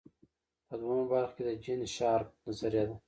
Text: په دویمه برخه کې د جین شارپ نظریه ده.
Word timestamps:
په 0.67 0.73
دویمه 0.79 1.05
برخه 1.11 1.33
کې 1.35 1.43
د 1.47 1.51
جین 1.63 1.81
شارپ 1.95 2.29
نظریه 2.47 2.83
ده. 2.89 2.95